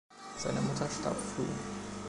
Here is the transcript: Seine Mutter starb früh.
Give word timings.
Seine 0.35 0.59
Mutter 0.61 0.89
starb 0.89 1.15
früh. 1.15 1.45